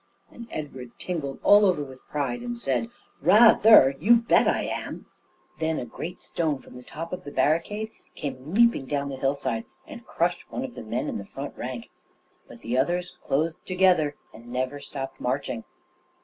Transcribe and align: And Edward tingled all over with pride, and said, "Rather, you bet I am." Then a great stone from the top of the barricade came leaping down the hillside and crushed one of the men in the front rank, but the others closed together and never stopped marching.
And 0.31 0.47
Edward 0.49 0.93
tingled 0.97 1.39
all 1.43 1.63
over 1.63 1.83
with 1.83 2.07
pride, 2.07 2.41
and 2.41 2.57
said, 2.57 2.89
"Rather, 3.21 3.93
you 3.99 4.15
bet 4.15 4.47
I 4.47 4.63
am." 4.63 5.05
Then 5.59 5.77
a 5.77 5.85
great 5.85 6.23
stone 6.23 6.57
from 6.57 6.73
the 6.75 6.81
top 6.81 7.13
of 7.13 7.23
the 7.23 7.29
barricade 7.29 7.91
came 8.15 8.37
leaping 8.51 8.87
down 8.87 9.09
the 9.09 9.15
hillside 9.17 9.65
and 9.85 10.03
crushed 10.03 10.49
one 10.51 10.63
of 10.65 10.73
the 10.73 10.81
men 10.81 11.07
in 11.07 11.19
the 11.19 11.23
front 11.27 11.55
rank, 11.55 11.91
but 12.47 12.61
the 12.61 12.79
others 12.79 13.19
closed 13.23 13.63
together 13.67 14.15
and 14.33 14.47
never 14.47 14.79
stopped 14.79 15.21
marching. 15.21 15.65